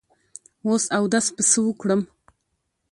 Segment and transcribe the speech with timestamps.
[0.67, 2.01] وس اودس په څۀ وکړم